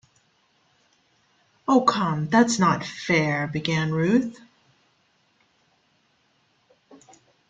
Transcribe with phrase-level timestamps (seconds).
[1.67, 4.39] "Oh, come; that's not fair," began Ruth.